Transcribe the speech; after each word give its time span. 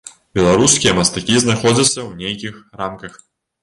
Беларускія 0.37 0.95
мастакі 1.01 1.37
знаходзяцца 1.45 1.89
ў 1.89 2.11
нейкіх 2.25 2.53
рамках. 2.85 3.27